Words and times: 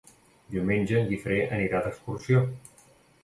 Diumenge 0.53 0.95
en 1.01 1.11
Guifré 1.11 1.37
anirà 1.57 1.81
d'excursió. 1.87 2.41